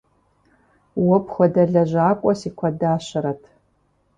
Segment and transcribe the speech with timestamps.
[1.05, 3.41] Уэ пхуэдэ лэжьакӀуэ си куэдащэрэт.